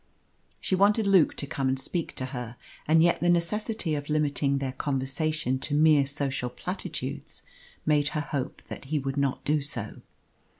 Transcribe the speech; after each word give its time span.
She 0.59 0.73
wanted 0.73 1.05
Luke 1.05 1.35
to 1.35 1.45
come 1.45 1.69
and 1.69 1.79
speak 1.79 2.15
to 2.15 2.25
her, 2.33 2.55
and 2.87 3.03
yet 3.03 3.19
the 3.19 3.29
necessity 3.29 3.93
of 3.93 4.09
limiting 4.09 4.57
their 4.57 4.71
conversation 4.71 5.59
to 5.59 5.75
mere 5.75 6.07
social 6.07 6.49
platitudes 6.49 7.43
made 7.85 8.07
her 8.17 8.21
hope 8.21 8.63
that 8.67 8.85
he 8.85 8.97
would 8.97 9.15
not 9.15 9.43
do 9.45 9.61
so. 9.61 10.01